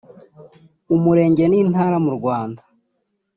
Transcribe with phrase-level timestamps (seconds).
[0.95, 2.61] umurenge n’Intara mu Rwanda